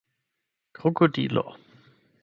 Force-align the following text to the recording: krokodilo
krokodilo 0.77 1.45